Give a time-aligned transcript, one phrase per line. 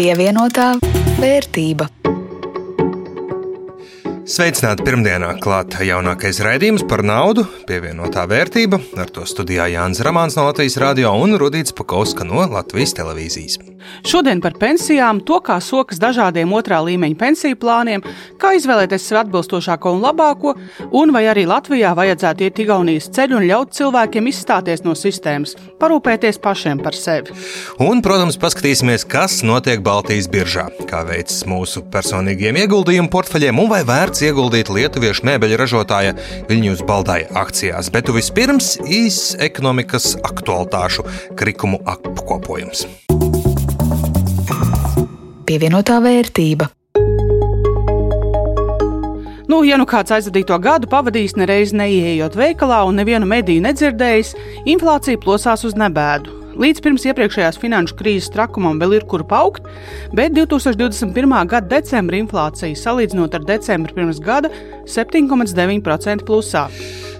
[0.00, 0.78] Pievienotā
[1.20, 1.84] vērtība.
[4.24, 8.80] Sveicināti pirmdienā klāta jaunākais raidījums par naudu, pievienotā vērtība.
[8.96, 13.60] Ar to studijā Jānis Ramāns no Latvijas radio un Rudīts Pakauska no Latvijas televīzijas.
[14.06, 18.04] Šodien par pensijām, to, kā sokas dažādiem otrā līmeņa pensiju plāniem,
[18.40, 20.54] kā izvēlēties sev atbilstošāko un labāko,
[20.96, 26.40] un vai arī Latvijā vajadzētu iet Igaunijas ceļu un ļaut cilvēkiem izstāties no sistēmas, parūpēties
[26.42, 27.34] pašiem par sevi.
[27.82, 33.82] Un, protams, paskatīsimies, kas notiek Baltijas biržā, kā veicas mūsu personīgiem ieguldījumu portfeļiem un vai
[33.88, 36.16] vērts ieguldīt lietuviešu mēbeļu ražotāja
[36.50, 37.92] Viļņus Baldai akcijās.
[37.94, 41.06] Bet vispirms īs ekonomikas aktualitāšu
[41.38, 42.86] krikumu apkopojums
[45.50, 46.68] pievienotā vērtība.
[49.50, 54.36] Nu, ja nu kāds aizvadīto gadu pavadījis nereiz neieejot veikalā un nevienu mediju nedzirdējis,
[54.70, 56.36] inflācija plosās uz nebēdu.
[56.60, 59.66] Līdz pirms iepriekšējās finanšu krīzes trakumam vēl ir kur augt,
[60.14, 61.34] bet 2021.
[61.50, 64.52] gada decembra inflācija salīdzinot ar decembri pirms gada
[64.86, 66.68] 7,9% plusā.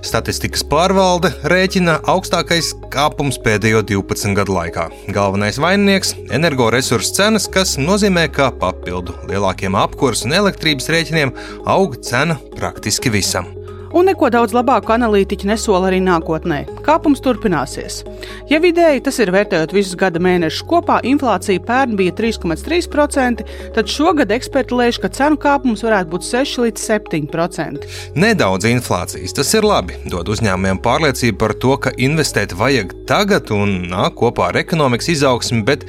[0.00, 4.88] Statistikas pārvalde rēķina augstākais kāpums pēdējo 12 gadu laikā.
[5.12, 11.34] Galvenais vaininieks- energoresursu cenas, kas nozīmē, ka papildu lielākiem apkursu un elektrības rēķiniem
[11.66, 13.59] aug cena praktiski visam.
[13.90, 16.60] Un neko daudz labāku analītiķi nesola arī nākotnē.
[16.86, 18.04] Kāpums turpināsies.
[18.50, 24.30] Ja vidēji tas ir vērtējot visus gada mēnešus kopā, inflācija pērn bija 3,3%, tad šogad
[24.36, 27.90] eksperti lēš, ka cenu kāpums varētu būt 6 līdz 7%.
[28.14, 29.98] Nedaudz inflācijas, tas ir labi.
[30.06, 35.64] Dod uzņēmumiem pārliecību par to, ka investēt vajag tagad un nāk kopā ar ekonomikas izaugsmi,
[35.66, 35.88] bet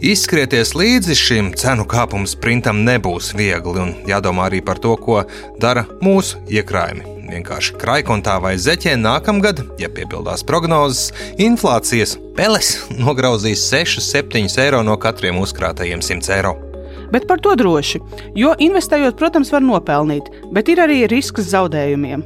[0.00, 5.20] Izskrieties līdzi šim cenu kāpuma sprintam nebūs viegli, un jādomā arī par to, ko
[5.60, 14.50] dara mūsu iekrājumi vienkārši krājkontā vai zeķē nākamgad, ja piepildās prognozes, inflācijas peles nograuzīs 6-7
[14.64, 16.69] eiro no katriem uzkrātajiem 100 eiro.
[17.10, 18.00] Bet par to droši,
[18.38, 22.22] jo investējot, protams, var nopelnīt, bet ir arī risks zaudējumiem.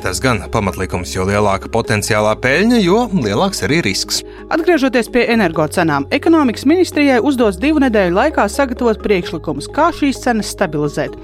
[0.00, 4.22] Tas gan pamatlikums, jo lielāka potenciālā peļņa, jo lielāks arī risks.
[4.52, 11.16] Atgriežoties pie energocenām, ekonomikas ministrijai uzdos divu nedēļu laikā sagatavot priekšlikumus, kā šīs cenas stabilizēt.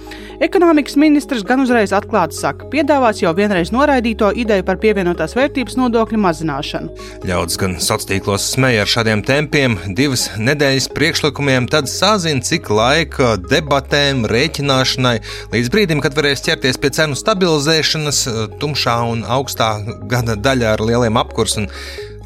[0.42, 6.18] Ekonomikas ministrs gan uzreiz atklāti saka, piedāvās jau vienreiz noraidīto ideju par pievienotās vērtības nodokļu
[6.18, 6.96] mazināšanu.
[7.28, 13.01] Ļaudis gan sociālos tīklos smēja ar šādiem tempiem, divas nedēļas priekšlikumiem, tad sazina, cik laika
[13.50, 15.16] debatēm, rēķināšanai,
[15.52, 18.24] līdz brīdim, kad varēs ķerties pie cenu stabilizēšanas,
[18.62, 19.74] tumšā un augstā
[20.10, 21.70] gada daļā ar lieliem apkursu un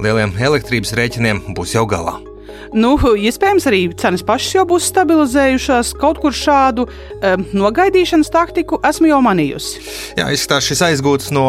[0.02, 2.18] lieliem elektrības rēķiniem būs jau galā.
[2.74, 5.92] Nu, iespējams, arī cenas pašas jau būs stabilizējušās.
[6.00, 9.84] Kaut kur šādu um, nogaidīšanas taktiku esmu jau manījusi.
[10.18, 11.46] Jā, izskatās šis aizgūts no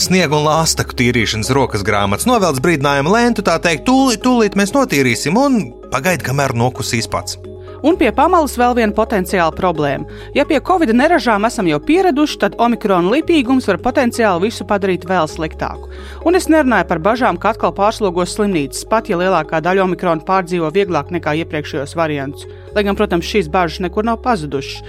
[0.00, 2.28] sniega un lāstaku tīrīšanas rokas grāmatas.
[2.30, 5.60] Novelc brīdinājumu lēntu, tā teikt, tūlīt, tūlīt mēs notīrīsim un
[5.92, 7.38] pagaidi, kamēr nokusīs pats.
[7.84, 10.08] Un pie pamalas vēl viena potenciāla problēma.
[10.32, 15.28] Ja pie covid neražām esam jau pieraduši, tad omikrona lipīgums var potenciāli visu padarīt vēl
[15.28, 15.90] sliktāku.
[16.24, 20.72] Un es nerunāju par bažām, ka atkal pārslogos slimnīcas, pat ja lielākā daļa omikrona pārdzīvo
[20.72, 22.48] vieglāk nekā iepriekšējos variantus.
[22.72, 24.80] Lai gan, protams, šīs bažas nekur nav pazudušas.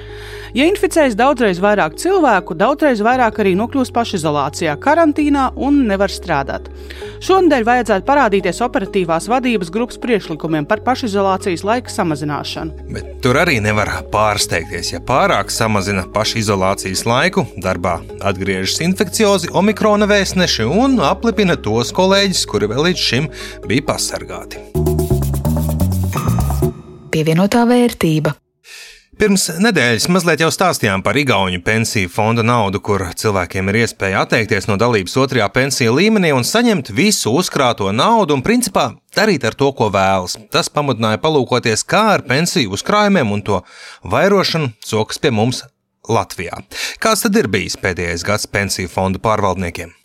[0.56, 6.70] Ja inficējas daudzreiz vairāk cilvēku, daudzreiz vairāk arī nokļūst pašizolācijā, karantīnā un nevar strādāt.
[7.28, 12.85] Šonadēļ vajadzētu parādīties operatīvās vadības grupas priekšlikumiem par pašizolācijas laika samazināšanu.
[12.86, 20.70] Bet tur arī nevar pārsteigties, ja pārāk samazina pašizolācijas laiku, darbā atgriežas infekciozi omikrona vēstneši
[20.70, 23.30] un aplipina tos kolēģis, kuri vēl līdz šim
[23.66, 24.62] bija pasargāti.
[27.16, 28.36] Pievienotā vērtība.
[29.16, 34.68] Pirms nedēļas mazliet jau stāstījām par Igaunijas pensiju fonda naudu, kur cilvēkiem ir iespēja atteikties
[34.68, 39.72] no dalības otrajā pensiju līmenī un saņemt visu uzkrāto naudu un, principā, darīt ar to,
[39.78, 40.36] ko vēlas.
[40.52, 43.62] Tas pamudināja palūkoties, kā ar pensiju uzkrājumiem un to
[44.04, 45.64] vairošanu sokas pie mums
[46.12, 46.60] Latvijā.
[47.00, 49.96] Kāds tad ir bijis pēdējais gads pensiju fondu pārvaldniekiem?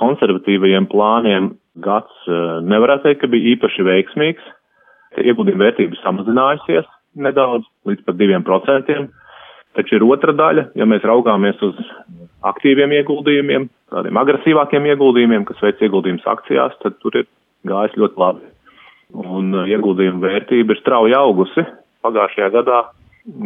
[0.00, 1.52] Konservatīvajiem plāniem
[1.84, 2.42] gads eh,
[2.72, 4.52] nevarētu teikt, ka bija īpaši veiksmīgs.
[5.20, 9.08] Ieguldījuma vērtība samazinājusies nedaudz, līdz pat diviem procentiem.
[9.76, 11.76] Taču ir otra daļa, ja mēs raugāmies uz
[12.48, 17.26] aktīviem ieguldījumiem, tādiem agresīvākiem ieguldījumiem, kas veic ieguldījumus akcijās, tad tur ir
[17.68, 18.46] gājis ļoti labi.
[19.16, 21.66] Un uh, ieguldījuma vērtība ir strauji augusi.
[22.06, 22.80] Pagājušajā gadā,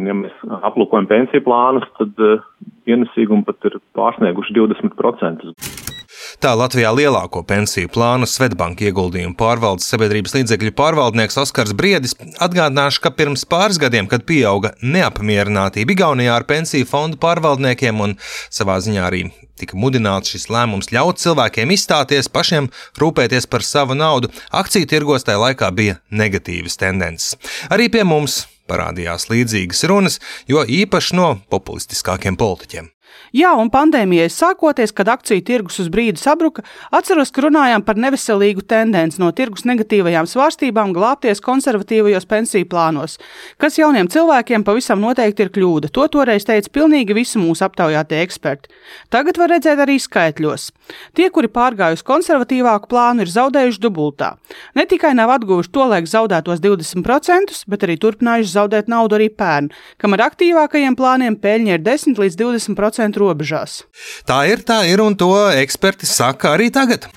[0.07, 2.47] ja mēs aplūkojam pensiju plānus, tad uh,
[2.89, 6.00] ienesīgumi pat ir pārsnieguši 20%.
[6.41, 13.11] Tā Latvijā lielāko pensiju plānu Svetbanka ieguldījumu pārvaldes sabiedrības līdzekļu pārvaldnieks Oskars Briedis atgādināšu, ka
[13.13, 18.15] pirms pāris gadiem, kad pieauga neapmierinātība Igaunijā ar pensiju fondu pārvaldniekiem un
[18.49, 19.27] savā ziņā arī
[19.61, 25.43] tika mudināts šis lēmums ļaut cilvēkiem izstāties, pašiem rūpēties par savu naudu, akciju tirgos tajā
[25.43, 27.37] laikā bija negatīvas tendences.
[27.69, 30.17] Arī pie mums parādījās līdzīgas runas,
[30.49, 32.89] jo īpaši no populistiskākiem politiķiem.
[33.35, 38.65] Jā, un pandēmijai sākoties, kad akciju tirgus uz brīdi sabruka, atceros, ka runājām par neveselīgu
[38.67, 43.17] tendenci no tirgus negatīvajām svārstībām glābties konservatīvajos pensiju plānos,
[43.61, 45.91] kas jauniem cilvēkiem pavisam noteikti ir kļūda.
[45.95, 48.71] To toreiz teica pilnīgi visi mūsu aptaujātie eksperti.
[49.13, 50.67] Tagad var redzēt arī skaitļos.
[51.15, 54.33] Tie, kuri pārgājuši konservatīvāku plānu, ir zaudējuši dubultā.
[54.75, 59.71] Ne tikai nav atguvuši to laiku zaudētos 20%, bet arī turpinājuši zaudēt naudu arī pērn,
[60.01, 63.81] kam ar aktīvākajiem plāniem peļņa ir 10 līdz 20% robežās.
[64.27, 65.31] Tā ir, tā ir, un to
[65.61, 67.07] eksperti saka arī tagad.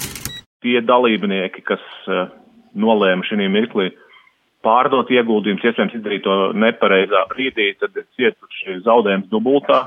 [0.65, 2.27] Tie dalībnieki, kas uh,
[2.75, 3.91] nolēma šī mirklī
[4.65, 9.85] pārdot ieguldījumus, iespējams izdarīt to nepareizā brīdī, tad ir cietuši zaudējums dubultā,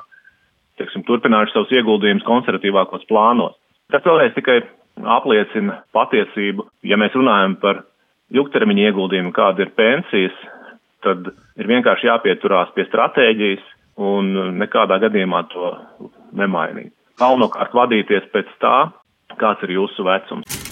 [0.78, 3.58] teiksim, turpinājuši savus ieguldījumus konservatīvākos plānos.
[3.92, 4.60] Tas vēlreiz tikai
[5.18, 6.68] apliecina patiesību.
[6.86, 7.84] Ja mēs runājam par
[8.36, 10.38] ilgtermiņa ieguldījumu, kāda ir pensijas,
[11.06, 13.66] tad ir vienkārši jāpieturās pie stratēģijas,
[13.98, 15.74] un nekādā gadījumā to
[16.38, 16.94] nemainīt.
[17.18, 18.78] Galvenokārt vadīties pēc tā,
[19.42, 20.66] kāds ir jūsu vecums.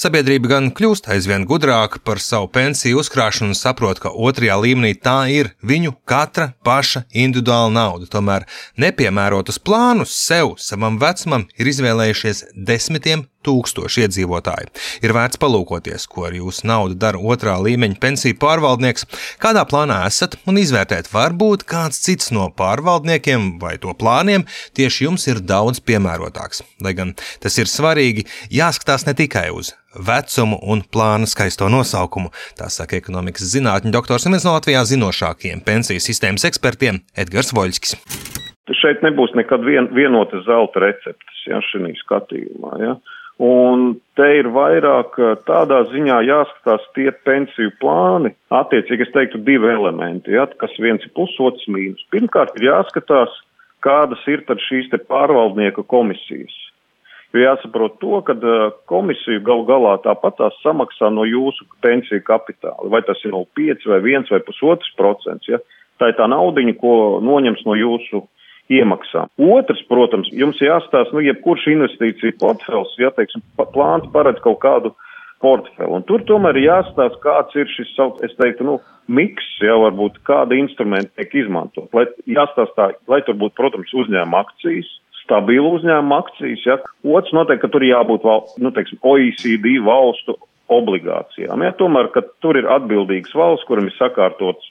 [0.00, 5.18] Sabiedrība gan kļūst aizvien gudrāka par savu pensiju uzkrāšanu un saprot, ka otrajā līmenī tā
[5.28, 8.08] ir viņu katra paša individuāla nauda.
[8.08, 8.46] Tomēr
[8.80, 14.70] nepiemērotus plānus sev, savam vecumam, ir izvēlējušies desmitiem tūkstoši iedzīvotāji.
[15.04, 19.06] Ir vērts palūkoties, ko ar jūsu naudu dara otrā līmeņa pensiju pārvaldnieks,
[19.42, 24.46] kādā plānā esat un izvērtēt, varbūt kāds cits no pārvaldniekiem vai to plāniem
[24.76, 26.64] tieši jums ir daudz piemērotāks.
[26.84, 32.68] Lai gan tas ir svarīgi, jāskatās ne tikai uz vecumu un plāna skaisto nosaukumu, tā
[32.70, 37.96] saka ekonomikas zinātņu doktors un viens no Latvijā zinošākajiem pensiju sistēmas ekspertiem Edgars Voļskis.
[38.80, 42.76] Šeit nebūs nekad vien, vienotas zelta receptes, ja, šī skatījumā.
[42.84, 42.94] Ja.
[43.40, 45.14] Un te ir vairāk
[45.48, 48.34] tādā ziņā jāskatās tie pensiju plāni.
[48.52, 52.04] Attiecīgi, es teiktu, divi elementi, ja, kas viens ir plus, otrs mīnus.
[52.12, 53.32] Pirmkārt, ir jāskatās,
[53.80, 56.52] kādas ir tad šīs te pārvaldnieka komisijas.
[57.32, 58.34] Jo jāsaprot to, ka
[58.90, 62.90] komisija gal galā tāpat tās samaksā no jūsu pensiju kapitāla.
[62.92, 65.48] Vai tas ir 0,5 vai 1 vai 1,5 procents.
[65.48, 65.62] Ja?
[66.02, 66.92] Tā ir tā naudiņa, ko
[67.24, 68.24] noņems no jūsu
[68.70, 69.30] iemaksām.
[69.50, 74.94] Otrs, protams, jums jāstāsta, nu, jebkurš investīcija portfels, ja, teiksim, plāns paredz kaut kādu
[75.42, 75.90] portfeli.
[75.90, 77.92] Un tur tomēr jāstāsta, kāds ir šis,
[78.26, 78.78] es teiktu, nu,
[79.10, 81.88] miks, ja varbūt kāda instrumenta tiek izmantot.
[81.96, 84.90] Lai jāstāstā, lai tur būtu, protams, uzņēma akcijas,
[85.24, 86.78] stabilu uzņēmumu akcijas, ja.
[87.06, 90.36] Otrs noteikti, ka tur jābūt, val, nu, teiksim, OECD valstu
[90.70, 91.64] obligācijām.
[91.66, 94.70] Ja, tomēr, ka tur ir atbildīgas valsts, kuram ir sakārtots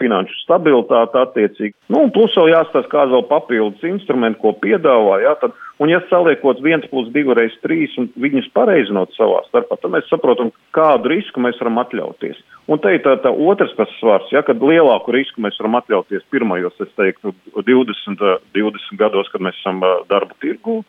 [0.00, 1.74] finanšu stabilitāti attiecīgi.
[1.92, 6.00] Nu, un plus vēl jāstāsta, kāda vēl papildus instrumenti, ko piedāvā, jā, tad, un ja
[6.10, 11.12] saliekot 1 plus 2 reiz 3 un viņus pareizinot savā starpā, tad mēs saprotam, kādu
[11.12, 12.40] risku mēs varam atļauties.
[12.70, 16.28] Un te ir tā, tā otrs tas svars, ja, kad lielāku risku mēs varam atļauties
[16.32, 18.24] pirmajos, es teiktu, 20,
[18.56, 20.80] 20 gados, kad mēs esam darba tirgū.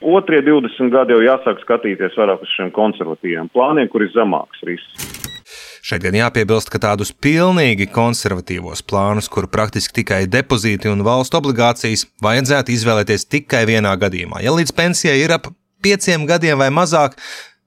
[0.00, 5.19] Otrie 20 gadi jau jāsāk skatīties vairāk uz šiem konservatīviem plāniem, kur ir zemāks risks.
[5.90, 12.04] Šeit gan jāpiebilst, ka tādus pilnīgi konservatīvos plānus, kur praktiski tikai depozīti un valstu obligācijas,
[12.22, 14.38] vajadzētu izvēlēties tikai vienā gadījumā.
[14.44, 15.48] Ja līdz pensijai ir ap
[15.82, 17.16] pieciem gadiem vai mazāk,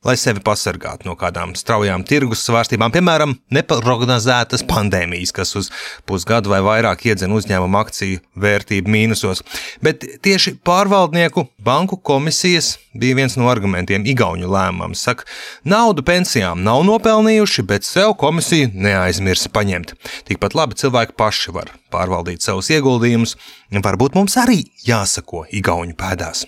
[0.03, 5.71] lai sevi pasargātu no kādām straujām tirgus svārstībām, piemēram, neprognozētas pandēmijas, kas uz
[6.09, 9.43] pusgadu vai vairāk iedzen uzņēmumu akciju vērtību mīnusos.
[9.83, 14.95] Bet tieši pārvaldnieku banku komisijas bija viens no argumentiem Igauņu lēmumam.
[14.97, 15.27] Saka,
[15.65, 19.95] naudu pensijām nav nopelnījuši, bet sev komisija neaizmirsa paņemt.
[20.29, 23.37] Tikpat labi cilvēki paši var pārvaldīt savus ieguldījumus,
[23.83, 26.47] varbūt mums arī jāsako Igauņu pēdās.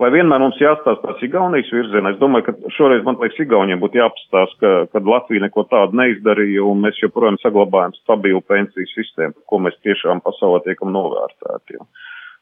[0.00, 2.14] Vai vienmēr mums jāstāsta tās Igaunijas virzienā?
[2.14, 6.64] Es domāju, ka šoreiz man liekas Igauniem būtu jāpastāst, ka, ka Latvija neko tādu neizdarīja
[6.64, 11.76] un mēs joprojām saglabājam stabilu pensiju sistēmu, ko mēs tiešām pasaulē tiekam novērtēti.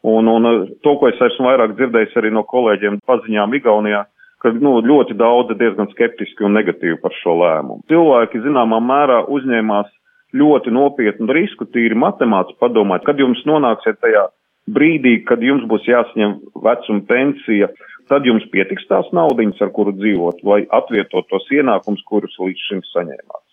[0.07, 0.47] Un, un
[0.87, 4.05] to, ko es esmu vairāk dzirdējis arī no kolēģiem paziņām Igaunijā,
[4.39, 7.83] ka nu, ļoti daudz diezgan skeptiski un negatīvi par šo lēmumu.
[7.91, 9.91] Cilvēki zināmā mērā uzņēmās
[10.39, 14.29] ļoti nopietnu risku, tīri matemātiski padomāt, kad jums nonāksiet tajā
[14.75, 17.69] brīdī, kad jums būs jāsaņem vecuma pensija,
[18.09, 22.83] tad jums pietiks tās naudiņas, ar kuru dzīvot, lai atvietot tos ienākums, kurus līdz šim
[22.93, 23.45] saņēmāt.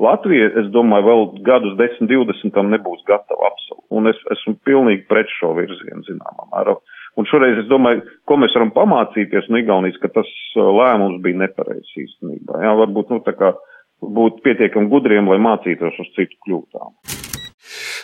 [0.00, 3.84] Latvija, es domāju, vēl gadus 10, 20 tam nebūs gatava absolūti.
[3.92, 6.78] Un es esmu pilnīgi pret šo virzienu, zināmā mērā.
[7.20, 11.42] Un šoreiz es domāju, ko mēs varam pamācīties no Igaunijas, ka tas uh, lēmums bija
[11.42, 12.62] nepareizs īstenībā.
[12.64, 13.52] Jā, varbūt, nu, tā kā
[14.00, 16.96] būt pietiekam gudriem, lai mācītos uz citu kļūdām.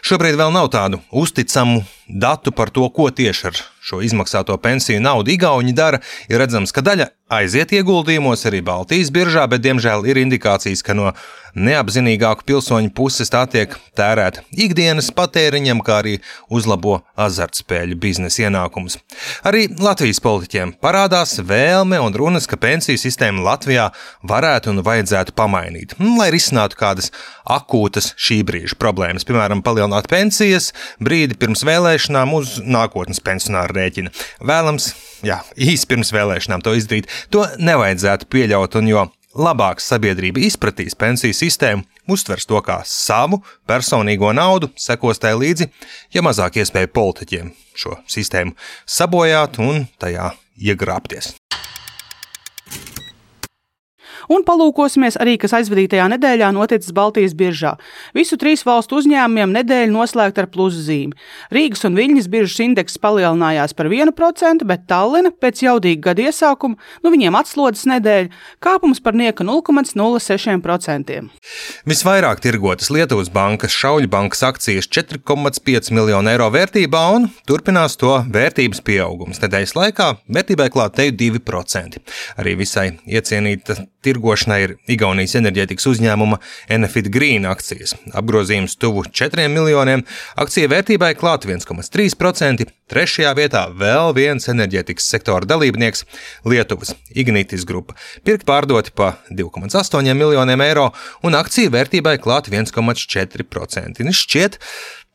[0.05, 5.31] Šobrīd vēl nav tādu uzticamu datu par to, ko tieši ar šo izmaksāto pensiju naudu
[5.35, 10.85] Igauni dara, ir redzams, ka daļa aiziet ieguldījumos arī Baltijas biržā, bet diemžēl ir indikācijas,
[10.87, 11.11] ka no
[11.57, 16.17] neapzinīgāku pilsoņu puses tā tiek tērēta ikdienas patēriņam, kā arī
[16.53, 18.99] uzlabo azartspēļu biznesa ienākumus.
[19.49, 23.89] Arī Latvijas politiķiem parādās vēlme un runas, ka pensiju sistēmu Latvijā
[24.29, 27.11] varētu un vajadzētu pamainīt, lai risinātu kādas
[27.49, 34.13] akūtas šī brīža problēmas, piemēram, palielināt pensijas brīdi pirms vēlēšanām uz nākotnes pensionāru rēķina.
[34.47, 34.91] Vēlams,
[35.27, 39.07] jā, īsi pirms vēlēšanām to izdarīt, to nevajadzētu pieļaut, un jo
[39.37, 45.69] labāk sabiedrība izpratīs pensiju sistēmu, uztvers to kā savu personīgo naudu, sekos tai līdzi,
[46.17, 48.57] ja mazāk iespēja politiķiem šo sistēmu
[48.89, 51.35] sabojāt un tajā iegrābties.
[54.33, 57.77] Un palūkosimies arī, kas aizvadītajā nedēļā noticis Baltijas biržā.
[58.17, 61.15] Visu trīs valstu uzņēmumiem nedēļa noslēgta ar pluszīmi.
[61.55, 67.13] Rīgas un Viļņas biržas indeks palielinājās par 1%, bet Tallina pēc jaudīga gada iesākuma, nu
[67.15, 68.33] viņiem atslodzes nedēļa,
[68.65, 71.21] kāpums par nieka 0,06%.
[71.87, 78.83] Visvairāk tirgotas Lietuvas bankas Šauļu bankas akcijas 4,5 miljonu eiro vērtībā un turpinās to vērtības
[78.87, 79.41] pieaugums.
[79.43, 82.03] Nedēļas laikā vērtībai klāt te 2%.
[82.41, 83.79] Arī visai iecienīta
[84.17, 86.39] tirgošanai ir Igaunijas enerģētikas uzņēmuma
[86.73, 87.95] Enefit Green akcijas.
[88.17, 90.05] Apgrozījums tuvu 4 miljoniem,
[90.37, 96.05] akciju vērtībai klāt 1,3%, trešajā vietā vēl viens enerģētikas sektora dalībnieks-
[96.51, 97.95] Lietuvas Ignitis grupa.
[98.25, 100.93] Pirkt pārdoti pa 2,8 miljoniem eiro
[101.23, 104.01] un akciju vērtībai klāt 1,4%.
[104.01, 104.59] Un šķiet,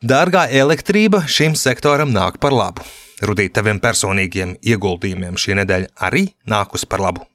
[0.02, 2.82] dārgā elektrība šim sektoram nāk par labu.
[3.22, 7.31] Rudīt, taviem personīgiem ieguldījumiem šī nedēļa arī nākus par labu.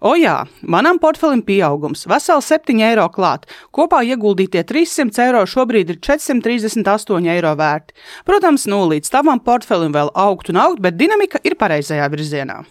[0.00, 3.42] O jā, manam portfelim pieaugums- veseli 7 eiro klāt.
[3.68, 7.92] Kopā ieguldītie 300 eiro šobrīd ir 438 eiro vērti.
[8.24, 12.64] Protams, nu līdz tavam portfelim vēl augt un augt, bet dinamika ir pareizajā virzienā.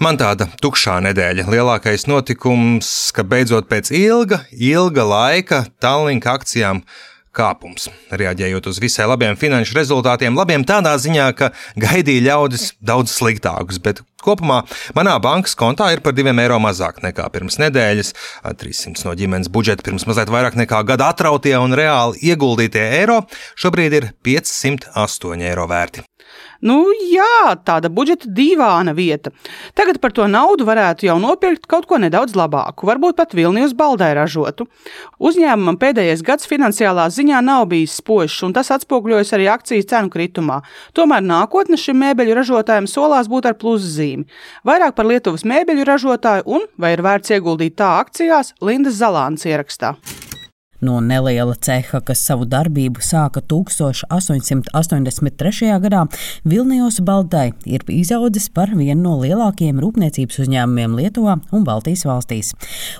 [0.00, 1.46] Man tāda tukšā nedēļa.
[1.46, 6.82] Lielākais notikums, ka beidzot pēc ilga, ilga laika Tallinka akcijām
[7.36, 7.88] kāpums.
[8.12, 14.02] Reaģējot uz visai labiem finanšu rezultātiem, labiem tādā ziņā, ka gaidīja ļaudis daudz sliktākus, bet
[14.22, 14.62] kopumā
[14.96, 18.14] manā bankas kontā ir par diviem eiro mazāk nekā pirms nedēļas.
[18.62, 23.22] 300 no ģimenes budžeta pirms mazliet vairāk nekā gada atrautie un reāli ieguldītie eiro
[23.56, 26.06] šobrīd ir 508 eiro vērti.
[26.62, 26.76] Nu,
[27.10, 29.32] jā, tāda budžeta dīvāna vieta.
[29.74, 34.12] Tagad par to naudu varētu jau nopirkt kaut ko nedaudz labāku, varbūt pat Vilnius baldai
[34.14, 34.68] ražotu.
[35.18, 40.60] Uzņēmumam pēdējais gads finansiālā ziņā nav bijis spožs, un tas atspoguļojas arī akciju cenu kritumā.
[40.94, 44.28] Tomēr nākotne šim mēbeļu ražotājam solās būt ar pluszīmi.
[44.62, 49.96] Vairāk par Lietuvas mēbeļu ražotāju un vai ir vērts ieguldīt tā akcijās Lindas Zalāns ierakstā.
[50.82, 55.68] No neliela ceha, kas savu darbību sāka 1883.
[55.84, 56.00] gadā,
[56.42, 62.50] Vilnijos Baltai ir izaudzis par vienu no lielākajiem rūpniecības uzņēmumiem Lietuvā un Baltijas valstīs.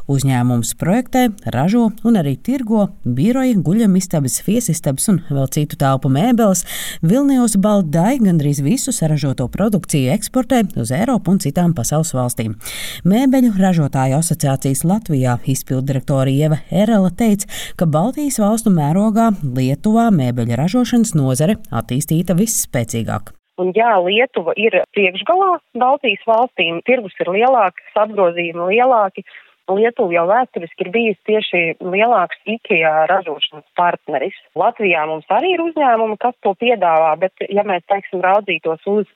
[0.06, 6.62] Uzņēmums projektē, ražo un arī tirgo biroja, guļamistabas, viesistabas un vēl citu telpu mēbeles.
[7.02, 12.54] Vilnijos Baltai gandrīz visu saražoto produkciju eksportē uz Eiropu un citām pasaules valstīm.
[13.02, 21.14] Mēbeļu ražotāju asociācijas Latvijā izpildirektora Ieva Erela teica, ka Baltijas valstu mērogā Lietuvā mēbeļu ražošanas
[21.18, 23.32] nozare attīstīta visspēcīgāk.
[23.60, 29.24] Un jā, Lietuva ir priekšgalā Baltijas valstīm, tirgus ir lielāks, apgrozījumi lielāki.
[29.72, 34.34] Lietuva jau vēsturiski ir bijusi tieši lielāks IKEA ražošanas partneris.
[34.58, 39.06] Latvijā mums arī ir uzņēmumi, kas to piedāvā, bet ja mēs, teiksim, raudzītos uz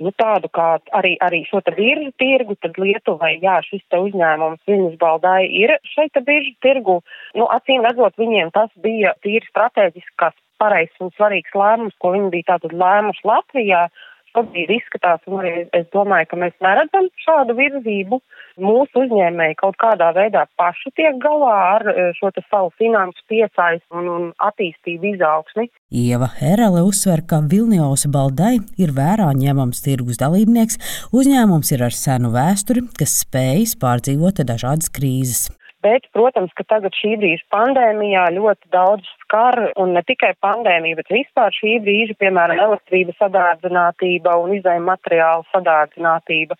[0.00, 4.62] nu, tādu kā arī, arī šo te biržu tirgu, tad Lietuvai, jā, šis te uzņēmums
[4.68, 7.00] viņas baldai ir šeit te biržu tirgu.
[7.38, 12.54] Nu, acīm redzot, viņiem tas bija tīri strateģisks, pareizs un svarīgs lēmums, ko viņi bija
[12.54, 13.86] tātad lēmuši Latvijā
[14.34, 18.20] šobrīd izskatās, un arī es domāju, ka mēs neredzam šādu virzību.
[18.60, 24.08] Mūsu uzņēmēji kaut kādā veidā paši tiek galā ar e, šo savu finansu piesaistu un,
[24.10, 25.68] un attīstību izaugsmi.
[25.90, 30.80] Ieva Herele uzsver, ka Vilnius Baldai ir vērā ņemams tirgus dalībnieks.
[31.16, 35.48] Uzņēmums ir ar senu vēsturi, kas spējas pārdzīvot dažādas krīzes.
[35.80, 41.14] Bet, protams, ka tagad šī brīža pandēmijā ļoti daudz skar, un ne tikai pandēmija, bet
[41.14, 46.58] vispār šī brīža, piemēram, elektrības sadārdzinātība un izējuma materiāla sadārdzinātība.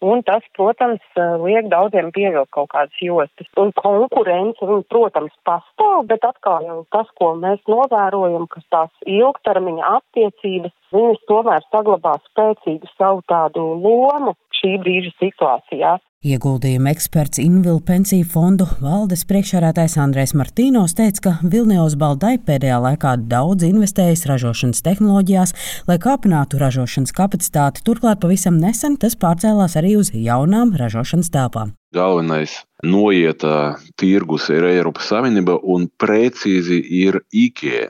[0.00, 1.02] Un tas, protams,
[1.44, 3.46] liek daudziem pievilkt kaut kādas jostas.
[3.60, 11.20] Un konkurence, protams, pastāv, bet atkal tas, ko mēs novērojam, ka tās ilgtermiņa attiecības, viņas
[11.28, 15.98] tomēr saglabā spēcīgu savu tādu lomu šī brīža situācijā.
[16.20, 23.14] Ieguldījuma eksperts Invila pensiju fondu valdes priekšsēdētājs Andrēs Martīnos teica, ka Vilnius Baldai pēdējā laikā
[23.30, 25.54] daudz investējis ražošanas tehnoloģijās,
[25.88, 27.80] lai kāpinātu ražošanas kapacitāti.
[27.88, 31.72] Turklāt pavisam nesen tas pārcēlās arī uz jaunām ražošanas telpām.
[31.96, 37.88] Galvenais noieta tirgus ir Eiropas Savienība un precīzi ir IKEA.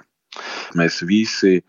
[0.79, 1.65] Mēs visi,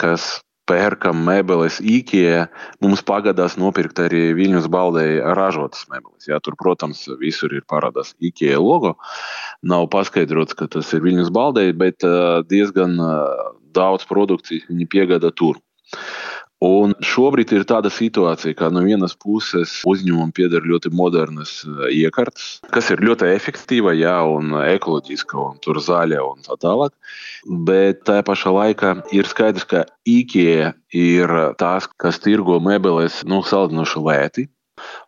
[0.00, 0.38] kas
[0.68, 2.46] pērkam mēbeles IKEA,
[2.84, 6.28] mums pagadās nopirkt arī Viņas baldēji ražotas mēbeles.
[6.28, 8.94] Jā, tur, protams, visur ir parādās IKEA logo.
[9.66, 12.06] Nav paskaidrots, ka tas ir Viņas baldēji, bet
[12.52, 12.98] diezgan
[13.76, 15.60] daudz produkcijas viņi piegādā tur.
[16.64, 22.48] Un šobrīd ir tāda situācija, ka no vienas puses uzņēmumam pieder ļoti modernas eh, iekārtas,
[22.74, 26.96] kas ir ļoti efektīva, jā, un ekoloģiska, un tur zaļa un tā tālāk.
[27.46, 34.04] Bet tā pašā laikā ir skaidrs, ka IKEA ir tās, kas tirgo mēbeles nu, salīdzinoši
[34.08, 34.48] lēti.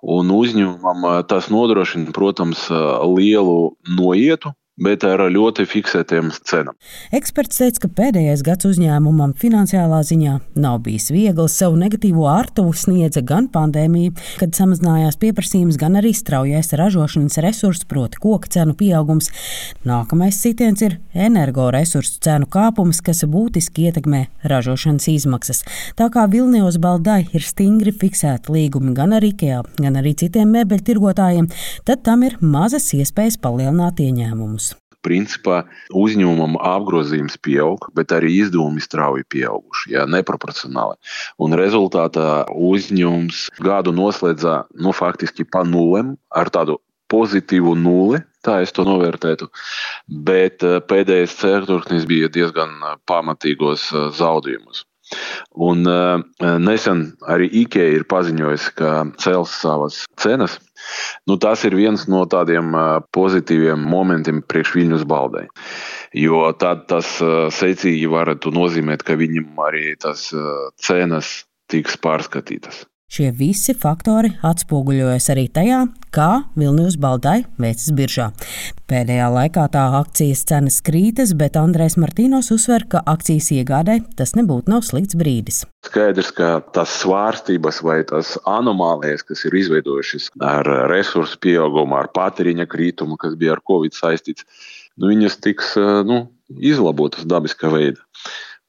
[0.07, 2.78] Un uzņēmumam eh, tas nodrošina, protams, eh,
[3.11, 6.76] lielu noietu bet ar ļoti fiksētiem cenām.
[7.14, 11.58] Eksperts teica, ka pēdējais gads uzņēmumam finansiālā ziņā nav bijis viegls.
[11.60, 18.20] Savu negatīvo ārtuvu sniedza gan pandēmija, kad samazinājās pieprasījums, gan arī straujais ražošanas resursu, proti,
[18.22, 19.30] koku cenu pieaugums.
[19.88, 25.64] Nākamais sitiens ir energoresursu cenu kāpums, kas būtiski ietekmē ražošanas izmaksas.
[26.00, 30.87] Tā kā Vilnius Baldai ir stingri fiksēti līgumi gan ar IKEA, gan arī citiem mēbeļu
[30.88, 31.50] tirgotājiem,
[31.84, 34.69] tad tam ir mazas iespējas palielināt ieņēmumus
[35.07, 35.62] principā
[35.97, 40.99] uzņēmumam apgrozījums pieaug, bet arī izdevumi strauji pieauguši, jā, neproporcionāli.
[41.40, 46.80] Un rezultātā uzņēmums gadu noslēdzā nu, faktiski pa nulēm ar tādu
[47.11, 48.23] pozitīvu nulli.
[48.45, 49.50] Tā es to novērtētu.
[50.28, 54.87] Bet eh, pēdējais ceturksnis bija diezgan eh, pamatīgos eh, zaudējumus.
[55.66, 55.83] Un
[56.62, 60.54] nesen arī IKEA ir paziņojusi, ka cels savas cenas.
[61.28, 62.72] Nu, tas ir viens no tādiem
[63.14, 65.46] pozitīviem momentiem priekš Viņus baldei.
[66.16, 67.18] Jo tad tas
[67.56, 70.28] secīgi varētu nozīmēt, ka viņam arī tas
[70.80, 71.34] cenas
[71.70, 72.84] tiks pārskatītas.
[73.11, 75.81] Šie visi faktori atspoguļojas arī tajā,
[76.14, 78.29] kā Vilnius Baldai veicas biržā.
[78.87, 84.70] Pēdējā laikā tā akcijas cenas krītas, bet Andrēs Martīnos uzsver, ka akcijas iegādē tas nebūtu
[84.70, 85.64] nav slikts brīdis.
[85.88, 92.68] Skaidrs, ka tas svārstības vai tas anomālijas, kas ir izveidojušas ar resursu pieaugumu, ar patēriņa
[92.70, 94.46] kritumu, kas bija ar Covid saistīts,
[94.94, 95.75] nu, viņas tiks
[96.07, 96.29] nu,
[96.62, 98.07] izlabotas dabiskā veidā.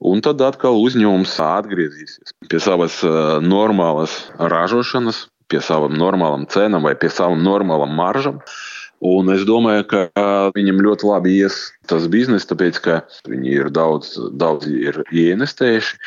[0.01, 3.01] Un tad atkal uzņēmums atgriezīsies pie savas
[3.45, 8.39] normālas ražošanas, pie savām normālām cenām vai pie savām normālām maržām.
[9.01, 10.01] Un es domāju, ka
[10.55, 11.57] viņam ļoti labi ies
[11.89, 12.97] tas bizness, tāpēc ka
[13.29, 15.97] viņi ir daudz, daudz ir ieinvestējuši.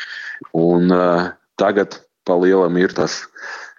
[0.59, 3.21] Un uh, tagad palielam ir tas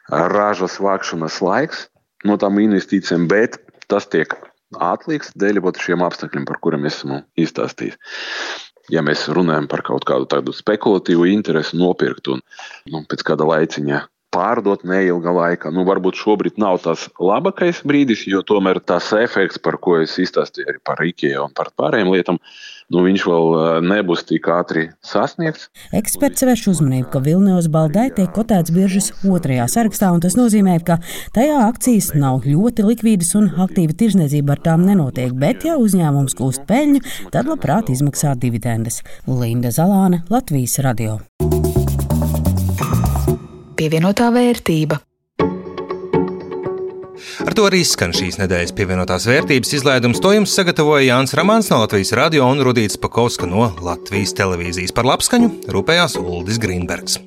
[0.09, 1.87] ražas vākšanas laiks
[2.29, 4.33] no tām investīcijām, bet tas tiek
[4.81, 7.97] atlikts dēļ šiem apstākļiem, par kuriem esmu izstāstījis
[8.93, 12.43] ja mēs runājam par kaut kādu tādu spekulatīvu interesi nopirkt un
[12.93, 14.03] nu, pēc kāda laiciņa
[14.37, 15.73] pārdot neilga laika.
[15.75, 20.71] Nu, varbūt šobrīd nav tas labākais brīdis, jo tomēr tas efekts, par ko es izstāstīju
[20.71, 22.41] arī par IKEA un par pārējām lietām,
[22.93, 25.71] nu, viņš vēl nebūs tik ātri sasniegts.
[25.97, 31.01] Eksperts vērš uzmanību, ka Vilnius Baldai tiek kotēts biržas otrajā sarakstā, un tas nozīmē, ka
[31.37, 35.35] tajā akcijas nav ļoti likvīdas un aktīva tirzniecība ar tām nenotiek.
[35.37, 37.03] Bet, ja uzņēmums gūst peļņu,
[37.35, 39.03] tad labprāt izmaksā dividendes.
[39.27, 41.19] Linda Zalāne, Latvijas radio.
[43.77, 44.97] Pievienotā vērtība.
[47.45, 50.21] Ar to arī skan šīs nedēļas pievienotās vērtības izlaidums.
[50.25, 54.95] To jums sagatavoja Jānis Rāmāns no Latvijas radio un Rudīts Pakauska no Latvijas televīzijas.
[54.97, 57.19] Par labskaņu rūpējās Uldis Grīnbergs.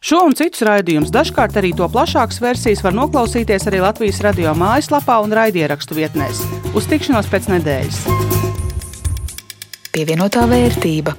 [0.00, 5.18] Šo un citus raidījumus, dažkārt arī to plašākas versijas, var noklausīties arī Latvijas radio mājaslapā
[5.24, 6.44] un raidierakstu vietnēs.
[6.70, 8.04] Uz tikšanos pēc nedēļas!
[9.90, 11.18] Pievienotā vērtība.